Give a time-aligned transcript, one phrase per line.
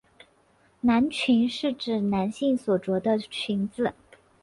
[0.79, 3.93] 男裙是指男性所着的裙子。